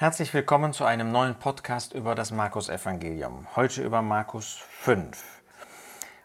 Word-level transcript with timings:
Herzlich 0.00 0.32
willkommen 0.32 0.72
zu 0.72 0.86
einem 0.86 1.12
neuen 1.12 1.34
Podcast 1.34 1.92
über 1.92 2.14
das 2.14 2.30
Markus-Evangelium. 2.30 3.46
Heute 3.54 3.82
über 3.82 4.00
Markus 4.00 4.58
5. 4.78 5.22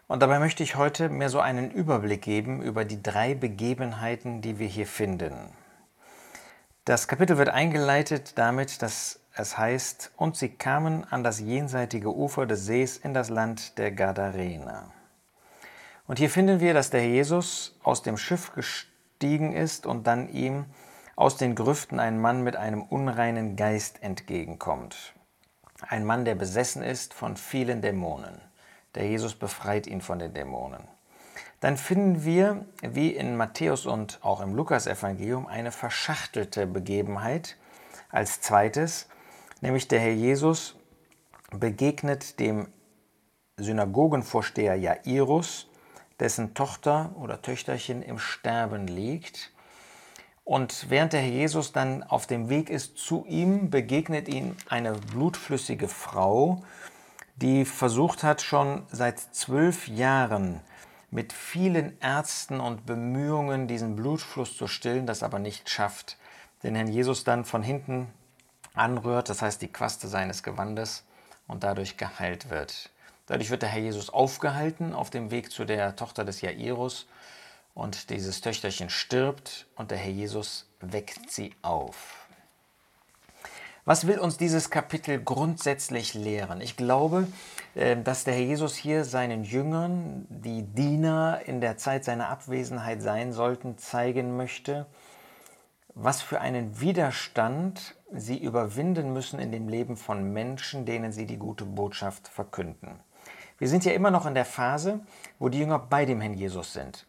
Und 0.08 0.22
dabei 0.22 0.38
möchte 0.38 0.62
ich 0.62 0.76
heute 0.76 1.10
mir 1.10 1.28
so 1.28 1.40
einen 1.40 1.70
Überblick 1.70 2.22
geben 2.22 2.62
über 2.62 2.86
die 2.86 3.02
drei 3.02 3.34
Begebenheiten, 3.34 4.40
die 4.40 4.58
wir 4.58 4.66
hier 4.66 4.86
finden. 4.86 5.34
Das 6.86 7.06
Kapitel 7.06 7.36
wird 7.36 7.50
eingeleitet 7.50 8.38
damit, 8.38 8.80
dass 8.80 9.20
es 9.34 9.58
heißt, 9.58 10.10
und 10.16 10.38
sie 10.38 10.48
kamen 10.48 11.04
an 11.10 11.22
das 11.22 11.40
jenseitige 11.40 12.16
Ufer 12.16 12.46
des 12.46 12.64
Sees 12.64 12.96
in 12.96 13.12
das 13.12 13.28
Land 13.28 13.76
der 13.76 13.92
Gadarener. 13.92 14.90
Und 16.06 16.18
hier 16.18 16.30
finden 16.30 16.60
wir, 16.60 16.72
dass 16.72 16.88
der 16.88 17.06
Jesus 17.06 17.78
aus 17.82 18.02
dem 18.02 18.16
Schiff 18.16 18.54
gestiegen 18.54 19.52
ist 19.52 19.84
und 19.84 20.06
dann 20.06 20.30
ihm 20.30 20.64
aus 21.16 21.38
den 21.38 21.54
Grüften 21.54 21.98
ein 21.98 22.20
Mann 22.20 22.42
mit 22.42 22.56
einem 22.56 22.82
unreinen 22.82 23.56
Geist 23.56 24.02
entgegenkommt. 24.02 25.14
Ein 25.80 26.04
Mann, 26.04 26.26
der 26.26 26.34
besessen 26.34 26.82
ist 26.82 27.14
von 27.14 27.36
vielen 27.36 27.80
Dämonen. 27.80 28.40
Der 28.94 29.06
Jesus 29.06 29.34
befreit 29.34 29.86
ihn 29.86 30.02
von 30.02 30.18
den 30.18 30.34
Dämonen. 30.34 30.86
Dann 31.60 31.78
finden 31.78 32.24
wir, 32.24 32.66
wie 32.82 33.10
in 33.10 33.36
Matthäus 33.36 33.86
und 33.86 34.18
auch 34.22 34.42
im 34.42 34.54
Lukasevangelium, 34.54 35.46
eine 35.46 35.72
verschachtelte 35.72 36.66
Begebenheit 36.66 37.56
als 38.10 38.42
zweites, 38.42 39.08
nämlich 39.62 39.88
der 39.88 40.00
Herr 40.00 40.12
Jesus 40.12 40.76
begegnet 41.50 42.38
dem 42.40 42.68
Synagogenvorsteher 43.56 44.74
Jairus, 44.74 45.68
dessen 46.20 46.52
Tochter 46.52 47.14
oder 47.16 47.40
Töchterchen 47.40 48.02
im 48.02 48.18
Sterben 48.18 48.86
liegt 48.86 49.52
und 50.46 50.90
während 50.90 51.12
der 51.12 51.22
Herr 51.22 51.28
Jesus 51.28 51.72
dann 51.72 52.04
auf 52.04 52.28
dem 52.28 52.48
Weg 52.48 52.70
ist 52.70 52.98
zu 52.98 53.24
ihm, 53.26 53.68
begegnet 53.68 54.28
ihm 54.28 54.56
eine 54.68 54.92
blutflüssige 54.92 55.88
Frau, 55.88 56.62
die 57.34 57.64
versucht 57.64 58.22
hat, 58.22 58.42
schon 58.42 58.86
seit 58.88 59.18
zwölf 59.18 59.88
Jahren 59.88 60.60
mit 61.10 61.32
vielen 61.32 62.00
Ärzten 62.00 62.60
und 62.60 62.86
Bemühungen 62.86 63.66
diesen 63.66 63.96
Blutfluss 63.96 64.56
zu 64.56 64.68
stillen, 64.68 65.04
das 65.04 65.24
aber 65.24 65.40
nicht 65.40 65.68
schafft, 65.68 66.16
den 66.62 66.76
Herrn 66.76 66.92
Jesus 66.92 67.24
dann 67.24 67.44
von 67.44 67.64
hinten 67.64 68.06
anrührt, 68.72 69.28
das 69.28 69.42
heißt 69.42 69.60
die 69.62 69.72
Quaste 69.72 70.06
seines 70.06 70.44
Gewandes 70.44 71.02
und 71.48 71.64
dadurch 71.64 71.96
geheilt 71.96 72.50
wird. 72.50 72.90
Dadurch 73.26 73.50
wird 73.50 73.62
der 73.62 73.70
Herr 73.70 73.82
Jesus 73.82 74.10
aufgehalten 74.10 74.94
auf 74.94 75.10
dem 75.10 75.32
Weg 75.32 75.50
zu 75.50 75.64
der 75.64 75.96
Tochter 75.96 76.24
des 76.24 76.40
Jairus 76.40 77.08
und 77.76 78.08
dieses 78.08 78.40
Töchterchen 78.40 78.88
stirbt 78.88 79.66
und 79.76 79.90
der 79.90 79.98
Herr 79.98 80.10
Jesus 80.10 80.66
weckt 80.80 81.30
sie 81.30 81.54
auf. 81.60 82.26
Was 83.84 84.06
will 84.06 84.18
uns 84.18 84.38
dieses 84.38 84.70
Kapitel 84.70 85.22
grundsätzlich 85.22 86.14
lehren? 86.14 86.60
Ich 86.62 86.76
glaube, 86.76 87.28
äh, 87.74 87.96
dass 88.02 88.24
der 88.24 88.32
Herr 88.34 88.42
Jesus 88.42 88.74
hier 88.74 89.04
seinen 89.04 89.44
Jüngern, 89.44 90.26
die 90.30 90.62
Diener 90.62 91.42
in 91.44 91.60
der 91.60 91.76
Zeit 91.76 92.04
seiner 92.04 92.30
Abwesenheit 92.30 93.02
sein 93.02 93.32
sollten, 93.32 93.76
zeigen 93.76 94.38
möchte, 94.38 94.86
was 95.94 96.22
für 96.22 96.40
einen 96.40 96.80
Widerstand 96.80 97.94
sie 98.10 98.38
überwinden 98.38 99.12
müssen 99.12 99.38
in 99.38 99.52
dem 99.52 99.68
Leben 99.68 99.98
von 99.98 100.32
Menschen, 100.32 100.86
denen 100.86 101.12
sie 101.12 101.26
die 101.26 101.38
gute 101.38 101.66
Botschaft 101.66 102.26
verkünden. 102.26 103.00
Wir 103.58 103.68
sind 103.68 103.84
ja 103.84 103.92
immer 103.92 104.10
noch 104.10 104.24
in 104.24 104.34
der 104.34 104.44
Phase, 104.46 105.00
wo 105.38 105.50
die 105.50 105.58
Jünger 105.58 105.78
bei 105.78 106.06
dem 106.06 106.22
Herrn 106.22 106.34
Jesus 106.34 106.72
sind. 106.72 107.06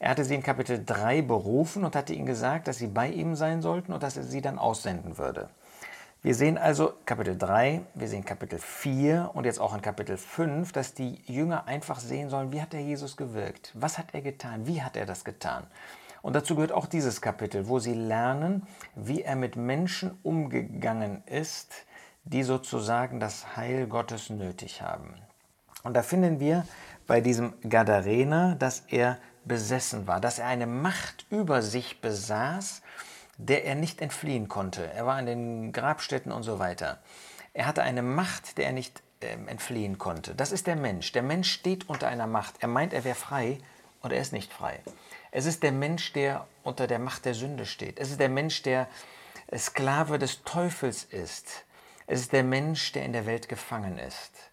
Er 0.00 0.08
hatte 0.08 0.24
sie 0.24 0.34
in 0.34 0.42
Kapitel 0.42 0.82
3 0.82 1.20
berufen 1.20 1.84
und 1.84 1.94
hatte 1.94 2.14
ihnen 2.14 2.24
gesagt, 2.24 2.68
dass 2.68 2.78
sie 2.78 2.86
bei 2.86 3.08
ihm 3.08 3.36
sein 3.36 3.60
sollten 3.60 3.92
und 3.92 4.02
dass 4.02 4.16
er 4.16 4.22
sie 4.22 4.40
dann 4.40 4.58
aussenden 4.58 5.18
würde. 5.18 5.50
Wir 6.22 6.34
sehen 6.34 6.56
also 6.56 6.94
Kapitel 7.04 7.36
3, 7.36 7.82
wir 7.94 8.08
sehen 8.08 8.24
Kapitel 8.24 8.58
4 8.58 9.30
und 9.34 9.44
jetzt 9.44 9.60
auch 9.60 9.74
in 9.74 9.82
Kapitel 9.82 10.16
5, 10.16 10.72
dass 10.72 10.94
die 10.94 11.20
Jünger 11.26 11.66
einfach 11.66 12.00
sehen 12.00 12.30
sollen, 12.30 12.50
wie 12.50 12.62
hat 12.62 12.72
der 12.72 12.80
Jesus 12.80 13.18
gewirkt? 13.18 13.72
Was 13.74 13.98
hat 13.98 14.06
er 14.14 14.22
getan? 14.22 14.66
Wie 14.66 14.82
hat 14.82 14.96
er 14.96 15.04
das 15.04 15.22
getan? 15.22 15.66
Und 16.22 16.34
dazu 16.34 16.54
gehört 16.54 16.72
auch 16.72 16.86
dieses 16.86 17.20
Kapitel, 17.20 17.68
wo 17.68 17.78
sie 17.78 17.94
lernen, 17.94 18.66
wie 18.94 19.20
er 19.20 19.36
mit 19.36 19.56
Menschen 19.56 20.18
umgegangen 20.22 21.22
ist, 21.26 21.74
die 22.24 22.42
sozusagen 22.42 23.20
das 23.20 23.54
Heil 23.54 23.86
Gottes 23.86 24.30
nötig 24.30 24.80
haben. 24.80 25.14
Und 25.82 25.94
da 25.94 26.02
finden 26.02 26.40
wir 26.40 26.66
bei 27.06 27.20
diesem 27.20 27.54
Gadarener, 27.68 28.54
dass 28.54 28.80
er 28.88 29.18
besessen 29.44 30.06
war, 30.06 30.20
dass 30.20 30.38
er 30.38 30.46
eine 30.46 30.66
Macht 30.66 31.26
über 31.30 31.62
sich 31.62 32.00
besaß, 32.00 32.82
der 33.36 33.64
er 33.64 33.74
nicht 33.74 34.00
entfliehen 34.00 34.48
konnte. 34.48 34.90
Er 34.92 35.06
war 35.06 35.16
an 35.16 35.26
den 35.26 35.72
Grabstätten 35.72 36.32
und 36.32 36.42
so 36.42 36.58
weiter. 36.58 36.98
Er 37.52 37.66
hatte 37.66 37.82
eine 37.82 38.02
Macht, 38.02 38.58
der 38.58 38.66
er 38.66 38.72
nicht 38.72 39.02
äh, 39.20 39.32
entfliehen 39.46 39.98
konnte. 39.98 40.34
Das 40.34 40.52
ist 40.52 40.66
der 40.66 40.76
Mensch. 40.76 41.12
Der 41.12 41.22
Mensch 41.22 41.50
steht 41.50 41.88
unter 41.88 42.08
einer 42.08 42.26
Macht. 42.26 42.56
Er 42.60 42.68
meint, 42.68 42.92
er 42.92 43.04
wäre 43.04 43.16
frei 43.16 43.58
und 44.02 44.12
er 44.12 44.20
ist 44.20 44.32
nicht 44.32 44.52
frei. 44.52 44.80
Es 45.30 45.46
ist 45.46 45.62
der 45.62 45.72
Mensch, 45.72 46.12
der 46.12 46.46
unter 46.62 46.86
der 46.86 46.98
Macht 46.98 47.24
der 47.24 47.34
Sünde 47.34 47.66
steht. 47.66 47.98
Es 47.98 48.10
ist 48.10 48.20
der 48.20 48.28
Mensch, 48.28 48.62
der 48.62 48.88
Sklave 49.56 50.18
des 50.18 50.42
Teufels 50.44 51.04
ist. 51.04 51.64
Es 52.06 52.20
ist 52.20 52.32
der 52.32 52.44
Mensch, 52.44 52.92
der 52.92 53.04
in 53.04 53.12
der 53.12 53.26
Welt 53.26 53.48
gefangen 53.48 53.98
ist. 53.98 54.49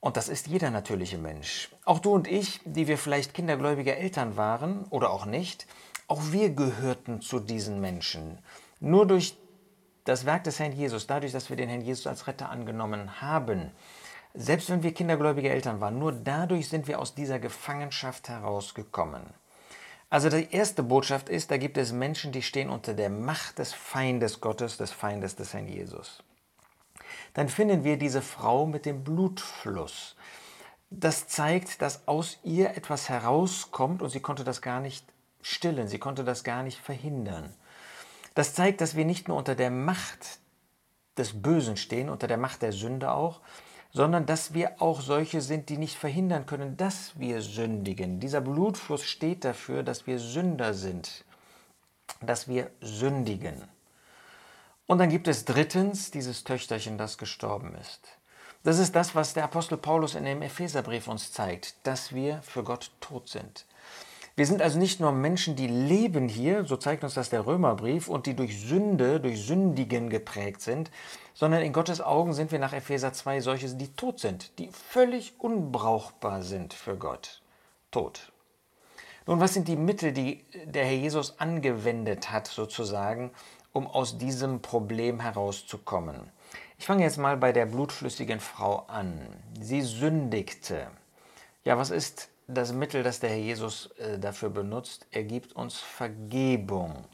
Und 0.00 0.16
das 0.16 0.30
ist 0.30 0.46
jeder 0.46 0.70
natürliche 0.70 1.18
Mensch. 1.18 1.68
Auch 1.84 1.98
du 1.98 2.14
und 2.14 2.26
ich, 2.26 2.60
die 2.64 2.88
wir 2.88 2.96
vielleicht 2.96 3.34
kindergläubige 3.34 3.96
Eltern 3.96 4.36
waren 4.38 4.84
oder 4.86 5.10
auch 5.10 5.26
nicht, 5.26 5.66
auch 6.08 6.32
wir 6.32 6.50
gehörten 6.50 7.20
zu 7.20 7.38
diesen 7.38 7.80
Menschen. 7.80 8.38
Nur 8.80 9.06
durch 9.06 9.36
das 10.04 10.24
Werk 10.24 10.44
des 10.44 10.58
Herrn 10.58 10.72
Jesus, 10.72 11.06
dadurch, 11.06 11.32
dass 11.32 11.50
wir 11.50 11.56
den 11.56 11.68
Herrn 11.68 11.82
Jesus 11.82 12.06
als 12.06 12.26
Retter 12.26 12.48
angenommen 12.48 13.20
haben, 13.20 13.70
selbst 14.32 14.70
wenn 14.70 14.82
wir 14.82 14.94
kindergläubige 14.94 15.50
Eltern 15.50 15.80
waren, 15.80 15.98
nur 15.98 16.12
dadurch 16.12 16.68
sind 16.68 16.88
wir 16.88 16.98
aus 16.98 17.14
dieser 17.14 17.38
Gefangenschaft 17.38 18.28
herausgekommen. 18.30 19.22
Also 20.08 20.30
die 20.30 20.50
erste 20.50 20.82
Botschaft 20.82 21.28
ist, 21.28 21.50
da 21.50 21.58
gibt 21.58 21.76
es 21.76 21.92
Menschen, 21.92 22.32
die 22.32 22.42
stehen 22.42 22.70
unter 22.70 22.94
der 22.94 23.10
Macht 23.10 23.58
des 23.58 23.74
Feindes 23.74 24.40
Gottes, 24.40 24.78
des 24.78 24.92
Feindes 24.92 25.36
des 25.36 25.52
Herrn 25.52 25.68
Jesus 25.68 26.22
dann 27.34 27.48
finden 27.48 27.84
wir 27.84 27.96
diese 27.96 28.22
Frau 28.22 28.66
mit 28.66 28.86
dem 28.86 29.04
Blutfluss. 29.04 30.16
Das 30.90 31.28
zeigt, 31.28 31.82
dass 31.82 32.08
aus 32.08 32.38
ihr 32.42 32.70
etwas 32.76 33.08
herauskommt 33.08 34.02
und 34.02 34.10
sie 34.10 34.20
konnte 34.20 34.44
das 34.44 34.60
gar 34.60 34.80
nicht 34.80 35.06
stillen, 35.40 35.88
sie 35.88 35.98
konnte 35.98 36.24
das 36.24 36.42
gar 36.42 36.62
nicht 36.62 36.78
verhindern. 36.78 37.54
Das 38.34 38.54
zeigt, 38.54 38.80
dass 38.80 38.96
wir 38.96 39.04
nicht 39.04 39.28
nur 39.28 39.36
unter 39.36 39.54
der 39.54 39.70
Macht 39.70 40.40
des 41.16 41.40
Bösen 41.42 41.76
stehen, 41.76 42.08
unter 42.08 42.26
der 42.26 42.38
Macht 42.38 42.62
der 42.62 42.72
Sünde 42.72 43.12
auch, 43.12 43.40
sondern 43.92 44.26
dass 44.26 44.54
wir 44.54 44.80
auch 44.80 45.00
solche 45.00 45.40
sind, 45.40 45.68
die 45.68 45.78
nicht 45.78 45.96
verhindern 45.96 46.46
können, 46.46 46.76
dass 46.76 47.18
wir 47.18 47.42
sündigen. 47.42 48.20
Dieser 48.20 48.40
Blutfluss 48.40 49.04
steht 49.04 49.44
dafür, 49.44 49.82
dass 49.82 50.06
wir 50.06 50.18
Sünder 50.18 50.74
sind, 50.74 51.24
dass 52.20 52.48
wir 52.48 52.70
sündigen. 52.80 53.62
Und 54.90 54.98
dann 54.98 55.08
gibt 55.08 55.28
es 55.28 55.44
drittens 55.44 56.10
dieses 56.10 56.42
Töchterchen, 56.42 56.98
das 56.98 57.16
gestorben 57.16 57.76
ist. 57.80 58.00
Das 58.64 58.80
ist 58.80 58.96
das, 58.96 59.14
was 59.14 59.34
der 59.34 59.44
Apostel 59.44 59.78
Paulus 59.78 60.16
in 60.16 60.24
dem 60.24 60.42
Epheserbrief 60.42 61.06
uns 61.06 61.30
zeigt, 61.30 61.76
dass 61.84 62.12
wir 62.12 62.42
für 62.42 62.64
Gott 62.64 62.90
tot 62.98 63.28
sind. 63.28 63.66
Wir 64.34 64.46
sind 64.46 64.60
also 64.60 64.80
nicht 64.80 64.98
nur 64.98 65.12
Menschen, 65.12 65.54
die 65.54 65.68
leben 65.68 66.28
hier, 66.28 66.64
so 66.64 66.76
zeigt 66.76 67.04
uns 67.04 67.14
das 67.14 67.30
der 67.30 67.46
Römerbrief, 67.46 68.08
und 68.08 68.26
die 68.26 68.34
durch 68.34 68.60
Sünde, 68.60 69.20
durch 69.20 69.46
Sündigen 69.46 70.10
geprägt 70.10 70.60
sind, 70.60 70.90
sondern 71.34 71.62
in 71.62 71.72
Gottes 71.72 72.00
Augen 72.00 72.32
sind 72.32 72.50
wir 72.50 72.58
nach 72.58 72.72
Epheser 72.72 73.12
2 73.12 73.42
solche, 73.42 73.68
die 73.68 73.92
tot 73.94 74.18
sind, 74.18 74.58
die 74.58 74.70
völlig 74.72 75.34
unbrauchbar 75.38 76.42
sind 76.42 76.74
für 76.74 76.96
Gott. 76.96 77.42
Tot. 77.92 78.32
Nun, 79.26 79.38
was 79.38 79.54
sind 79.54 79.68
die 79.68 79.76
Mittel, 79.76 80.10
die 80.10 80.44
der 80.64 80.84
Herr 80.84 80.96
Jesus 80.96 81.38
angewendet 81.38 82.32
hat, 82.32 82.48
sozusagen, 82.48 83.30
um 83.72 83.86
aus 83.86 84.18
diesem 84.18 84.60
Problem 84.62 85.20
herauszukommen. 85.20 86.30
Ich 86.78 86.86
fange 86.86 87.02
jetzt 87.02 87.18
mal 87.18 87.36
bei 87.36 87.52
der 87.52 87.66
blutflüssigen 87.66 88.40
Frau 88.40 88.86
an. 88.88 89.20
Sie 89.60 89.82
sündigte. 89.82 90.86
Ja, 91.64 91.76
was 91.76 91.90
ist 91.90 92.30
das 92.48 92.72
Mittel, 92.72 93.02
das 93.02 93.20
der 93.20 93.30
Herr 93.30 93.36
Jesus 93.36 93.90
äh, 93.98 94.18
dafür 94.18 94.50
benutzt? 94.50 95.06
Er 95.10 95.24
gibt 95.24 95.52
uns 95.52 95.78
Vergebung. 95.78 97.04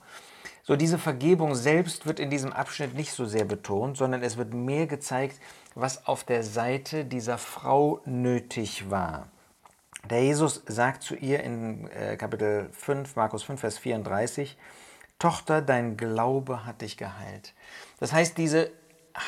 So, 0.63 0.77
diese 0.77 0.99
Vergebung 0.99 1.55
selbst 1.55 2.07
wird 2.07 2.19
in 2.19 2.31
diesem 2.31 2.53
Abschnitt 2.53 2.95
nicht 2.95 3.13
so 3.13 3.25
sehr 3.25 3.45
betont, 3.45 3.97
sondern 3.97 4.23
es 4.23 4.37
wird 4.37 4.53
mehr 4.53 4.87
gezeigt, 4.87 5.41
was 5.75 6.07
auf 6.07 6.25
der 6.25 6.43
Seite 6.43 7.05
dieser 7.05 7.39
Frau 7.39 8.01
nötig 8.05 8.91
war. 8.91 9.29
Der 10.11 10.23
Jesus 10.23 10.63
sagt 10.67 11.03
zu 11.03 11.17
ihr 11.17 11.43
in 11.43 11.89
äh, 11.91 12.17
Kapitel 12.17 12.69
5, 12.73 13.17
Markus 13.17 13.43
5, 13.43 13.61
Vers 13.61 13.79
34, 13.79 14.57
Tochter, 15.19 15.63
dein 15.63 15.97
Glaube 15.97 16.67
hat 16.67 16.83
dich 16.83 16.97
geheilt. 16.97 17.55
Das 18.01 18.13
heißt, 18.13 18.37
diese 18.37 18.71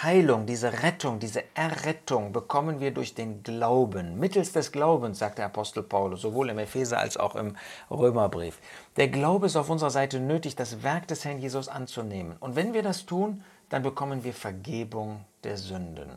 Heilung, 0.03 0.45
diese 0.45 0.83
Rettung, 0.83 1.19
diese 1.19 1.43
Errettung 1.55 2.33
bekommen 2.33 2.79
wir 2.79 2.91
durch 2.93 3.15
den 3.15 3.43
Glauben. 3.43 4.19
Mittels 4.19 4.53
des 4.53 4.71
Glaubens, 4.71 5.19
sagt 5.19 5.39
der 5.39 5.47
Apostel 5.47 5.83
Paulus, 5.83 6.21
sowohl 6.21 6.51
im 6.51 6.59
Epheser 6.59 6.99
als 6.99 7.17
auch 7.17 7.35
im 7.37 7.57
Römerbrief. 7.91 8.59
Der 8.97 9.09
Glaube 9.09 9.47
ist 9.47 9.57
auf 9.57 9.71
unserer 9.71 9.91
Seite 9.91 10.21
nötig, 10.21 10.57
das 10.57 10.83
Werk 10.83 11.09
des 11.09 11.25
Herrn 11.25 11.39
Jesus 11.39 11.69
anzunehmen. 11.69 12.37
Und 12.39 12.55
wenn 12.55 12.75
wir 12.75 12.83
das 12.83 13.07
tun, 13.07 13.43
dann 13.71 13.83
bekommen 13.83 14.25
wir 14.25 14.35
Vergebung 14.35 15.25
der 15.43 15.57
Sünden. 15.57 16.11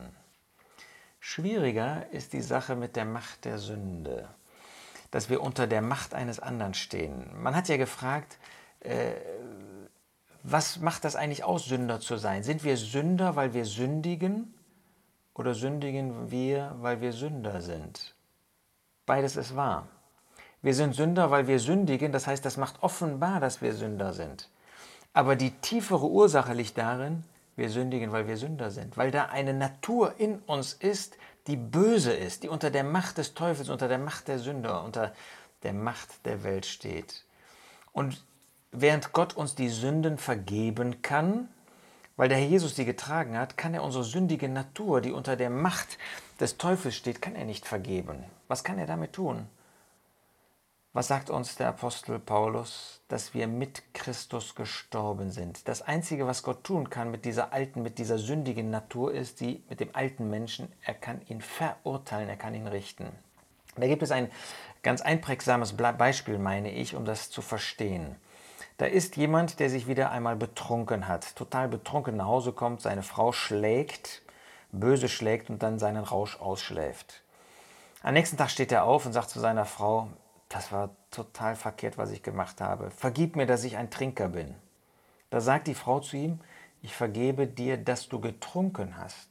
Schwieriger 1.18 2.06
ist 2.10 2.34
die 2.34 2.42
Sache 2.42 2.76
mit 2.76 2.96
der 2.96 3.04
Macht 3.04 3.44
der 3.46 3.58
Sünde, 3.58 4.28
dass 5.10 5.30
wir 5.30 5.40
unter 5.40 5.66
der 5.66 5.80
Macht 5.80 6.14
eines 6.14 6.40
anderen 6.40 6.74
stehen. 6.74 7.30
Man 7.40 7.56
hat 7.56 7.68
ja 7.68 7.76
gefragt, 7.78 8.38
äh, 8.80 9.12
was 10.42 10.80
macht 10.80 11.04
das 11.04 11.16
eigentlich 11.16 11.44
aus, 11.44 11.66
Sünder 11.66 12.00
zu 12.00 12.16
sein? 12.16 12.42
Sind 12.42 12.64
wir 12.64 12.76
Sünder, 12.76 13.36
weil 13.36 13.54
wir 13.54 13.64
sündigen 13.64 14.54
oder 15.34 15.54
sündigen 15.54 16.30
wir, 16.30 16.74
weil 16.80 17.00
wir 17.00 17.12
Sünder 17.12 17.60
sind? 17.60 18.14
Beides 19.06 19.36
ist 19.36 19.56
wahr. 19.56 19.88
Wir 20.62 20.74
sind 20.74 20.94
Sünder, 20.94 21.30
weil 21.30 21.48
wir 21.48 21.58
sündigen, 21.58 22.12
das 22.12 22.26
heißt, 22.26 22.44
das 22.44 22.56
macht 22.56 22.82
offenbar, 22.82 23.40
dass 23.40 23.62
wir 23.62 23.74
Sünder 23.74 24.12
sind. 24.12 24.48
Aber 25.12 25.36
die 25.36 25.50
tiefere 25.50 26.06
Ursache 26.06 26.54
liegt 26.54 26.78
darin, 26.78 27.24
wir 27.56 27.68
sündigen, 27.68 28.12
weil 28.12 28.28
wir 28.28 28.36
Sünder 28.36 28.70
sind, 28.70 28.96
weil 28.96 29.10
da 29.10 29.26
eine 29.26 29.52
Natur 29.52 30.14
in 30.18 30.38
uns 30.40 30.72
ist, 30.72 31.16
die 31.46 31.56
böse 31.56 32.12
ist, 32.12 32.44
die 32.44 32.48
unter 32.48 32.70
der 32.70 32.84
Macht 32.84 33.18
des 33.18 33.34
Teufels, 33.34 33.68
unter 33.68 33.88
der 33.88 33.98
Macht 33.98 34.28
der 34.28 34.38
Sünder, 34.38 34.84
unter 34.84 35.12
der 35.62 35.72
Macht 35.72 36.24
der 36.24 36.44
Welt 36.44 36.66
steht. 36.66 37.24
Und 37.92 38.24
während 38.72 39.12
Gott 39.12 39.36
uns 39.36 39.54
die 39.54 39.68
Sünden 39.68 40.18
vergeben 40.18 41.02
kann, 41.02 41.48
weil 42.16 42.28
der 42.28 42.38
Herr 42.38 42.46
Jesus 42.46 42.74
sie 42.74 42.84
getragen 42.84 43.38
hat, 43.38 43.56
kann 43.56 43.74
er 43.74 43.82
unsere 43.82 44.04
sündige 44.04 44.48
Natur, 44.48 45.00
die 45.00 45.12
unter 45.12 45.36
der 45.36 45.50
Macht 45.50 45.98
des 46.40 46.58
Teufels 46.58 46.96
steht, 46.96 47.22
kann 47.22 47.36
er 47.36 47.44
nicht 47.44 47.66
vergeben. 47.66 48.24
Was 48.48 48.64
kann 48.64 48.78
er 48.78 48.86
damit 48.86 49.12
tun? 49.12 49.46
Was 50.94 51.08
sagt 51.08 51.30
uns 51.30 51.56
der 51.56 51.68
Apostel 51.68 52.18
Paulus? 52.18 53.00
Dass 53.08 53.32
wir 53.32 53.46
mit 53.46 53.94
Christus 53.94 54.54
gestorben 54.54 55.30
sind. 55.30 55.66
Das 55.66 55.80
Einzige, 55.80 56.26
was 56.26 56.42
Gott 56.42 56.64
tun 56.64 56.90
kann 56.90 57.10
mit 57.10 57.24
dieser 57.24 57.52
alten, 57.52 57.82
mit 57.82 57.98
dieser 57.98 58.18
sündigen 58.18 58.68
Natur 58.68 59.12
ist, 59.12 59.40
die 59.40 59.62
mit 59.70 59.80
dem 59.80 59.94
alten 59.94 60.28
Menschen, 60.28 60.70
er 60.82 60.92
kann 60.94 61.22
ihn 61.28 61.40
verurteilen, 61.40 62.28
er 62.28 62.36
kann 62.36 62.54
ihn 62.54 62.66
richten. 62.66 63.06
Da 63.76 63.86
gibt 63.86 64.02
es 64.02 64.10
ein 64.10 64.30
ganz 64.82 65.00
einprägsames 65.00 65.74
Beispiel, 65.74 66.38
meine 66.38 66.70
ich, 66.70 66.94
um 66.94 67.06
das 67.06 67.30
zu 67.30 67.40
verstehen. 67.40 68.16
Da 68.82 68.88
ist 68.88 69.16
jemand, 69.16 69.60
der 69.60 69.70
sich 69.70 69.86
wieder 69.86 70.10
einmal 70.10 70.34
betrunken 70.34 71.06
hat, 71.06 71.36
total 71.36 71.68
betrunken 71.68 72.16
nach 72.16 72.26
Hause 72.26 72.50
kommt, 72.50 72.80
seine 72.80 73.04
Frau 73.04 73.30
schlägt, 73.30 74.22
böse 74.72 75.08
schlägt 75.08 75.50
und 75.50 75.62
dann 75.62 75.78
seinen 75.78 76.02
Rausch 76.02 76.40
ausschläft. 76.40 77.22
Am 78.02 78.14
nächsten 78.14 78.36
Tag 78.36 78.50
steht 78.50 78.72
er 78.72 78.82
auf 78.82 79.06
und 79.06 79.12
sagt 79.12 79.30
zu 79.30 79.38
seiner 79.38 79.66
Frau, 79.66 80.08
das 80.48 80.72
war 80.72 80.90
total 81.12 81.54
verkehrt, 81.54 81.96
was 81.96 82.10
ich 82.10 82.24
gemacht 82.24 82.60
habe. 82.60 82.90
Vergib 82.90 83.36
mir, 83.36 83.46
dass 83.46 83.62
ich 83.62 83.76
ein 83.76 83.88
Trinker 83.88 84.28
bin. 84.28 84.52
Da 85.30 85.40
sagt 85.40 85.68
die 85.68 85.76
Frau 85.76 86.00
zu 86.00 86.16
ihm, 86.16 86.40
ich 86.82 86.92
vergebe 86.92 87.46
dir, 87.46 87.76
dass 87.76 88.08
du 88.08 88.18
getrunken 88.18 88.96
hast. 88.96 89.28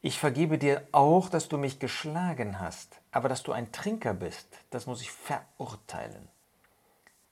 Ich 0.00 0.20
vergebe 0.20 0.58
dir 0.58 0.86
auch, 0.92 1.28
dass 1.28 1.48
du 1.48 1.58
mich 1.58 1.80
geschlagen 1.80 2.60
hast. 2.60 3.00
Aber 3.10 3.28
dass 3.28 3.42
du 3.42 3.50
ein 3.50 3.72
Trinker 3.72 4.14
bist, 4.14 4.46
das 4.70 4.86
muss 4.86 5.02
ich 5.02 5.10
verurteilen. 5.10 6.28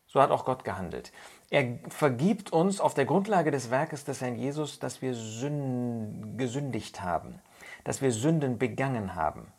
So 0.08 0.20
hat 0.22 0.30
auch 0.30 0.46
Gott 0.46 0.64
gehandelt. 0.64 1.12
Er 1.50 1.78
vergibt 1.90 2.50
uns 2.50 2.80
auf 2.80 2.94
der 2.94 3.04
Grundlage 3.04 3.50
des 3.50 3.70
Werkes 3.70 4.04
des 4.04 4.20
Herrn 4.20 4.36
Jesus, 4.36 4.78
dass 4.78 5.02
wir 5.02 5.10
gesündigt 5.12 7.02
haben, 7.02 7.40
dass 7.84 8.00
wir 8.02 8.10
Sünden 8.10 8.58
begangen 8.58 9.14
haben. 9.14 9.52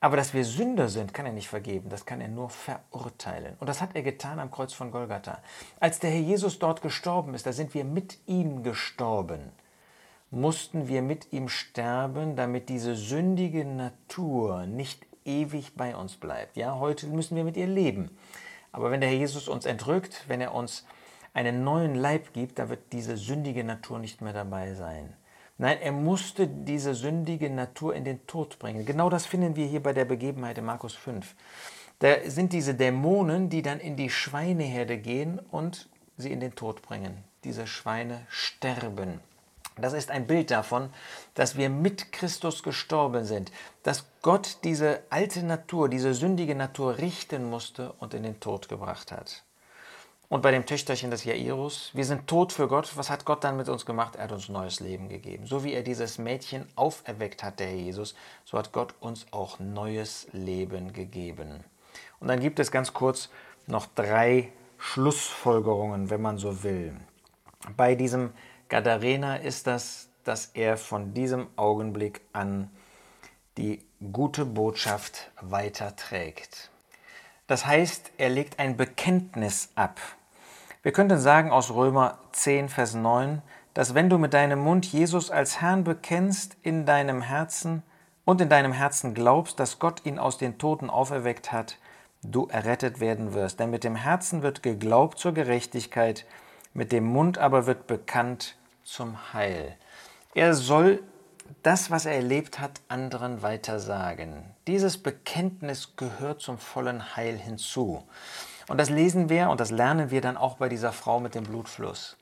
Aber 0.00 0.18
dass 0.18 0.34
wir 0.34 0.44
Sünder 0.44 0.90
sind, 0.90 1.14
kann 1.14 1.24
er 1.24 1.32
nicht 1.32 1.48
vergeben, 1.48 1.88
das 1.88 2.04
kann 2.04 2.20
er 2.20 2.28
nur 2.28 2.50
verurteilen. 2.50 3.56
Und 3.58 3.70
das 3.70 3.80
hat 3.80 3.94
er 3.94 4.02
getan 4.02 4.38
am 4.38 4.50
Kreuz 4.50 4.74
von 4.74 4.90
Golgatha. 4.90 5.38
Als 5.80 5.98
der 5.98 6.10
Herr 6.10 6.20
Jesus 6.20 6.58
dort 6.58 6.82
gestorben 6.82 7.32
ist, 7.32 7.46
da 7.46 7.54
sind 7.54 7.72
wir 7.72 7.86
mit 7.86 8.18
ihm 8.26 8.62
gestorben. 8.62 9.52
Mussten 10.30 10.88
wir 10.88 11.00
mit 11.00 11.32
ihm 11.32 11.48
sterben, 11.48 12.36
damit 12.36 12.68
diese 12.68 12.96
sündige 12.96 13.64
Natur 13.64 14.66
nicht 14.66 15.06
ewig 15.24 15.74
bei 15.74 15.96
uns 15.96 16.16
bleibt. 16.16 16.58
Ja, 16.58 16.78
heute 16.78 17.06
müssen 17.06 17.34
wir 17.34 17.44
mit 17.44 17.56
ihr 17.56 17.66
leben. 17.66 18.10
Aber 18.74 18.90
wenn 18.90 19.00
der 19.00 19.08
Herr 19.08 19.18
Jesus 19.18 19.46
uns 19.46 19.66
entrückt, 19.66 20.24
wenn 20.26 20.40
er 20.40 20.52
uns 20.52 20.84
einen 21.32 21.62
neuen 21.62 21.94
Leib 21.94 22.32
gibt, 22.32 22.58
da 22.58 22.68
wird 22.68 22.92
diese 22.92 23.16
sündige 23.16 23.62
Natur 23.62 24.00
nicht 24.00 24.20
mehr 24.20 24.32
dabei 24.32 24.74
sein. 24.74 25.14
Nein, 25.58 25.78
er 25.80 25.92
musste 25.92 26.48
diese 26.48 26.92
sündige 26.96 27.50
Natur 27.50 27.94
in 27.94 28.04
den 28.04 28.26
Tod 28.26 28.58
bringen. 28.58 28.84
Genau 28.84 29.10
das 29.10 29.26
finden 29.26 29.54
wir 29.54 29.66
hier 29.66 29.80
bei 29.80 29.92
der 29.92 30.04
Begebenheit 30.04 30.58
in 30.58 30.64
Markus 30.64 30.94
5. 30.94 31.36
Da 32.00 32.28
sind 32.28 32.52
diese 32.52 32.74
Dämonen, 32.74 33.48
die 33.48 33.62
dann 33.62 33.78
in 33.78 33.94
die 33.94 34.10
Schweineherde 34.10 34.98
gehen 34.98 35.38
und 35.38 35.88
sie 36.16 36.32
in 36.32 36.40
den 36.40 36.56
Tod 36.56 36.82
bringen. 36.82 37.22
Diese 37.44 37.68
Schweine 37.68 38.26
sterben. 38.28 39.20
Das 39.76 39.92
ist 39.92 40.10
ein 40.10 40.26
Bild 40.26 40.50
davon, 40.50 40.90
dass 41.34 41.56
wir 41.56 41.68
mit 41.68 42.12
Christus 42.12 42.62
gestorben 42.62 43.24
sind, 43.24 43.50
dass 43.82 44.06
Gott 44.22 44.58
diese 44.62 45.02
alte 45.10 45.42
Natur, 45.42 45.88
diese 45.88 46.14
sündige 46.14 46.54
Natur 46.54 46.98
richten 46.98 47.50
musste 47.50 47.92
und 47.98 48.14
in 48.14 48.22
den 48.22 48.38
Tod 48.38 48.68
gebracht 48.68 49.10
hat. 49.10 49.42
Und 50.28 50.42
bei 50.42 50.50
dem 50.50 50.64
Töchterchen 50.64 51.10
des 51.10 51.24
Jairus, 51.24 51.90
wir 51.92 52.04
sind 52.04 52.26
tot 52.26 52.52
für 52.52 52.66
Gott. 52.66 52.96
Was 52.96 53.10
hat 53.10 53.24
Gott 53.24 53.44
dann 53.44 53.56
mit 53.56 53.68
uns 53.68 53.84
gemacht? 53.84 54.16
Er 54.16 54.24
hat 54.24 54.32
uns 54.32 54.48
neues 54.48 54.80
Leben 54.80 55.08
gegeben. 55.08 55.46
So 55.46 55.64
wie 55.64 55.74
er 55.74 55.82
dieses 55.82 56.18
Mädchen 56.18 56.66
auferweckt 56.76 57.42
hat, 57.42 57.60
der 57.60 57.74
Jesus, 57.74 58.14
so 58.44 58.58
hat 58.58 58.72
Gott 58.72 58.94
uns 59.00 59.26
auch 59.32 59.58
neues 59.58 60.26
Leben 60.32 60.92
gegeben. 60.92 61.62
Und 62.20 62.28
dann 62.28 62.40
gibt 62.40 62.58
es 62.58 62.70
ganz 62.70 62.94
kurz 62.94 63.28
noch 63.66 63.86
drei 63.94 64.50
Schlussfolgerungen, 64.78 66.10
wenn 66.10 66.22
man 66.22 66.38
so 66.38 66.62
will. 66.62 66.96
Bei 67.76 67.94
diesem 67.94 68.32
Gadarener 68.74 69.40
ist 69.40 69.68
das, 69.68 70.08
dass 70.24 70.46
er 70.46 70.76
von 70.76 71.14
diesem 71.14 71.46
Augenblick 71.54 72.22
an 72.32 72.70
die 73.56 73.86
gute 74.12 74.44
Botschaft 74.44 75.30
weiterträgt. 75.40 76.72
Das 77.46 77.66
heißt, 77.66 78.10
er 78.18 78.30
legt 78.30 78.58
ein 78.58 78.76
Bekenntnis 78.76 79.68
ab. 79.76 80.00
Wir 80.82 80.90
könnten 80.90 81.20
sagen 81.20 81.52
aus 81.52 81.70
Römer 81.70 82.18
10, 82.32 82.68
Vers 82.68 82.94
9, 82.94 83.42
dass 83.74 83.94
wenn 83.94 84.10
du 84.10 84.18
mit 84.18 84.34
deinem 84.34 84.58
Mund 84.58 84.86
Jesus 84.86 85.30
als 85.30 85.60
Herrn 85.60 85.84
bekennst 85.84 86.56
in 86.64 86.84
deinem 86.84 87.22
Herzen 87.22 87.84
und 88.24 88.40
in 88.40 88.48
deinem 88.48 88.72
Herzen 88.72 89.14
glaubst, 89.14 89.60
dass 89.60 89.78
Gott 89.78 90.04
ihn 90.04 90.18
aus 90.18 90.36
den 90.36 90.58
Toten 90.58 90.90
auferweckt 90.90 91.52
hat, 91.52 91.78
du 92.24 92.48
errettet 92.48 92.98
werden 92.98 93.34
wirst. 93.34 93.60
Denn 93.60 93.70
mit 93.70 93.84
dem 93.84 93.94
Herzen 93.94 94.42
wird 94.42 94.64
geglaubt 94.64 95.20
zur 95.20 95.32
Gerechtigkeit, 95.32 96.26
mit 96.72 96.90
dem 96.90 97.04
Mund 97.04 97.38
aber 97.38 97.66
wird 97.66 97.86
bekannt 97.86 98.56
zum 98.84 99.32
Heil. 99.32 99.76
Er 100.34 100.54
soll 100.54 101.02
das, 101.62 101.90
was 101.90 102.06
er 102.06 102.14
erlebt 102.14 102.58
hat, 102.60 102.80
anderen 102.88 103.42
weitersagen. 103.42 104.44
Dieses 104.66 104.98
Bekenntnis 104.98 105.96
gehört 105.96 106.40
zum 106.40 106.58
vollen 106.58 107.16
Heil 107.16 107.36
hinzu. 107.36 108.04
Und 108.68 108.78
das 108.78 108.90
lesen 108.90 109.28
wir 109.28 109.50
und 109.50 109.60
das 109.60 109.70
lernen 109.70 110.10
wir 110.10 110.20
dann 110.20 110.36
auch 110.36 110.56
bei 110.56 110.68
dieser 110.68 110.92
Frau 110.92 111.20
mit 111.20 111.34
dem 111.34 111.44
Blutfluss. 111.44 112.16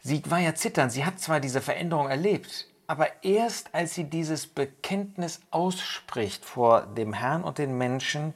Sie 0.00 0.22
war 0.30 0.38
ja 0.38 0.54
zitternd, 0.54 0.92
sie 0.92 1.04
hat 1.04 1.18
zwar 1.20 1.40
diese 1.40 1.60
Veränderung 1.60 2.08
erlebt, 2.08 2.66
aber 2.86 3.08
erst 3.22 3.74
als 3.74 3.94
sie 3.94 4.04
dieses 4.04 4.46
Bekenntnis 4.46 5.40
ausspricht 5.50 6.44
vor 6.44 6.86
dem 6.86 7.12
Herrn 7.12 7.44
und 7.44 7.58
den 7.58 7.76
Menschen, 7.76 8.32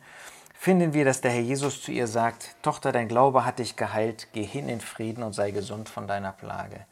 finden 0.62 0.94
wir, 0.94 1.04
dass 1.04 1.20
der 1.20 1.32
Herr 1.32 1.40
Jesus 1.40 1.82
zu 1.82 1.90
ihr 1.90 2.06
sagt, 2.06 2.54
Tochter, 2.62 2.92
dein 2.92 3.08
Glaube 3.08 3.44
hat 3.44 3.58
dich 3.58 3.74
geheilt, 3.74 4.28
geh 4.32 4.44
hin 4.44 4.68
in 4.68 4.80
Frieden 4.80 5.24
und 5.24 5.32
sei 5.32 5.50
gesund 5.50 5.88
von 5.88 6.06
deiner 6.06 6.30
Plage. 6.30 6.86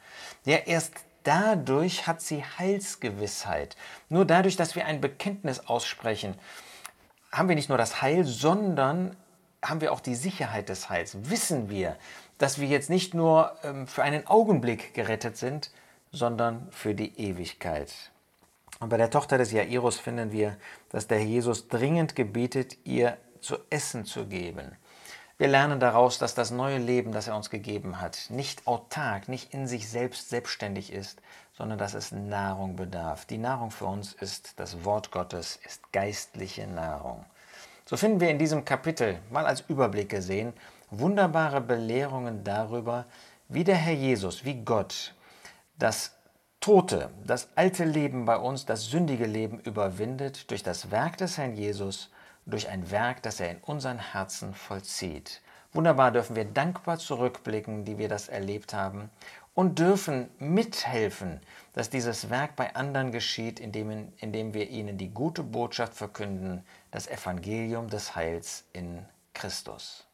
Ja, 0.45 0.57
erst 0.57 0.95
dadurch 1.23 2.09
hat 2.09 2.21
sie 2.21 2.43
Heilsgewissheit. 2.43 3.77
Nur 4.09 4.25
dadurch, 4.25 4.57
dass 4.57 4.75
wir 4.75 4.87
ein 4.87 5.00
Bekenntnis 5.00 5.61
aussprechen, 5.69 6.35
haben 7.31 7.49
wir 7.49 7.55
nicht 7.55 7.69
nur 7.69 7.79
das 7.79 8.03
Heil, 8.03 8.25
sondern 8.25 9.17
haben 9.62 9.81
wir 9.81 9.93
auch 9.93 10.00
die 10.00 10.17
Sicherheit 10.17 10.69
des 10.69 10.91
Heils. 10.91 11.31
Wissen 11.31 11.71
wir, 11.71 11.95
dass 12.39 12.59
wir 12.59 12.67
jetzt 12.67 12.91
nicht 12.91 13.15
nur 13.15 13.53
ähm, 13.62 13.87
für 13.87 14.03
einen 14.03 14.27
Augenblick 14.27 14.95
gerettet 14.95 15.37
sind, 15.37 15.71
sondern 16.11 16.67
für 16.73 16.97
die 16.97 17.17
Ewigkeit. 17.21 17.93
Und 18.81 18.89
bei 18.89 18.97
der 18.97 19.11
Tochter 19.11 19.39
des 19.39 19.53
Jairus 19.53 20.00
finden 20.00 20.33
wir, 20.33 20.57
dass 20.89 21.07
der 21.07 21.23
Jesus 21.23 21.69
dringend 21.69 22.17
gebietet, 22.17 22.77
ihr 22.83 23.17
zu 23.40 23.59
essen 23.70 24.04
zu 24.04 24.26
geben. 24.26 24.76
Wir 25.38 25.49
lernen 25.49 25.80
daraus, 25.80 26.18
dass 26.18 26.35
das 26.35 26.50
neue 26.50 26.76
Leben, 26.76 27.12
das 27.12 27.26
er 27.26 27.35
uns 27.35 27.49
gegeben 27.49 28.00
hat, 28.00 28.26
nicht 28.28 28.66
autark, 28.66 29.26
nicht 29.26 29.54
in 29.54 29.66
sich 29.66 29.88
selbst 29.88 30.28
selbstständig 30.28 30.92
ist, 30.92 31.23
sondern 31.54 31.78
dass 31.78 31.94
es 31.94 32.12
Nahrung 32.12 32.76
bedarf. 32.76 33.25
Die 33.25 33.38
Nahrung 33.38 33.70
für 33.70 33.87
uns 33.87 34.12
ist 34.12 34.61
das 34.61 34.85
Wort 34.85 35.11
Gottes, 35.11 35.59
ist 35.64 35.92
geistliche 35.92 36.66
Nahrung. 36.66 37.25
So 37.87 37.97
finden 37.97 38.20
wir 38.20 38.28
in 38.28 38.38
diesem 38.38 38.66
Kapitel, 38.66 39.18
mal 39.30 39.47
als 39.47 39.62
Überblick 39.62 40.11
gesehen, 40.11 40.52
wunderbare 40.90 41.62
Belehrungen 41.62 42.44
darüber, 42.44 43.06
wie 43.49 43.64
der 43.64 43.76
Herr 43.76 43.94
Jesus, 43.94 44.44
wie 44.44 44.62
Gott 44.62 45.14
das 45.78 46.12
Tote, 46.61 47.09
das 47.25 47.49
alte 47.54 47.85
Leben 47.85 48.26
bei 48.26 48.37
uns, 48.37 48.66
das 48.66 48.85
sündige 48.85 49.25
Leben 49.25 49.59
überwindet 49.61 50.50
durch 50.50 50.62
das 50.62 50.90
Werk 50.90 51.16
des 51.16 51.38
Herrn 51.38 51.56
Jesus 51.56 52.11
durch 52.50 52.69
ein 52.69 52.90
Werk, 52.90 53.23
das 53.23 53.40
er 53.40 53.50
in 53.50 53.59
unseren 53.59 53.99
Herzen 53.99 54.54
vollzieht. 54.54 55.40
Wunderbar 55.73 56.11
dürfen 56.11 56.35
wir 56.37 56.45
dankbar 56.45 56.99
zurückblicken, 56.99 57.85
die 57.85 57.97
wir 57.97 58.09
das 58.09 58.28
erlebt 58.28 58.75
haben 58.75 59.11
und 59.54 59.78
dürfen 59.78 60.28
mithelfen, 60.38 61.40
dass 61.73 61.90
dieses 61.90 62.30
Werk 62.30 62.57
bei 62.57 62.75
anderen 62.75 63.12
geschieht, 63.12 63.61
indem, 63.61 64.12
indem 64.19 64.54
wir 64.54 64.69
ihnen 64.69 64.99
die 64.99 65.12
gute 65.14 65.42
Botschaft 65.42 65.95
verkünden, 65.95 66.64
das 66.90 67.07
Evangelium 67.07 67.88
des 67.88 68.16
Heils 68.16 68.64
in 68.73 69.04
Christus. 69.35 70.07